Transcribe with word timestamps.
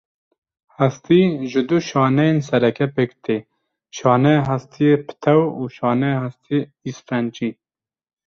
Hestî 0.77 1.21
ji 1.51 1.61
du 1.69 1.77
şaneyên 1.89 2.37
sereke 2.49 2.87
pêk 2.95 3.11
te, 3.23 3.37
şaneya 3.97 4.41
hestiyê 4.47 4.95
pitew 5.07 5.43
û 5.59 5.61
şaneya 5.77 6.17
hestiyê 6.23 6.59
îsfencî. 6.89 7.49